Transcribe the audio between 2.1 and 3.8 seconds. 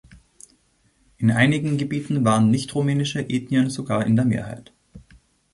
waren nicht-rumänische Ethnien